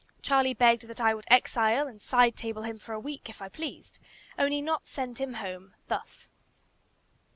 [0.23, 3.49] Charlie begged that I would "exile" and "side table" him for a week, if I
[3.49, 3.99] pleased;
[4.35, 6.27] only not send him home thus.